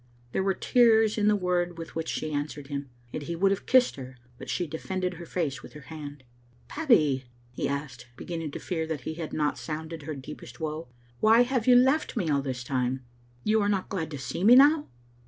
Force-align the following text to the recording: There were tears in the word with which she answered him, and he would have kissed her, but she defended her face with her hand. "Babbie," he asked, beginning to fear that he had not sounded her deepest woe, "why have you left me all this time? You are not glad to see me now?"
There 0.31 0.41
were 0.41 0.55
tears 0.55 1.15
in 1.15 1.27
the 1.27 1.35
word 1.35 1.77
with 1.77 1.93
which 1.93 2.09
she 2.09 2.31
answered 2.33 2.69
him, 2.69 2.89
and 3.13 3.21
he 3.21 3.35
would 3.35 3.51
have 3.51 3.67
kissed 3.67 3.97
her, 3.97 4.17
but 4.39 4.49
she 4.49 4.65
defended 4.65 5.13
her 5.13 5.27
face 5.27 5.61
with 5.61 5.73
her 5.73 5.81
hand. 5.93 6.23
"Babbie," 6.69 7.25
he 7.51 7.67
asked, 7.69 8.07
beginning 8.15 8.49
to 8.49 8.59
fear 8.59 8.87
that 8.87 9.01
he 9.01 9.13
had 9.13 9.31
not 9.31 9.59
sounded 9.59 10.01
her 10.01 10.15
deepest 10.15 10.59
woe, 10.59 10.87
"why 11.19 11.43
have 11.43 11.67
you 11.67 11.75
left 11.75 12.17
me 12.17 12.31
all 12.31 12.41
this 12.41 12.63
time? 12.63 13.05
You 13.43 13.61
are 13.61 13.69
not 13.69 13.89
glad 13.89 14.09
to 14.09 14.17
see 14.17 14.43
me 14.43 14.55
now?" 14.55 14.87